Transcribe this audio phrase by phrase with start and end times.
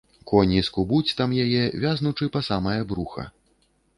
[0.29, 3.29] Коні скубуць там яе, вязнучы па самае бруха.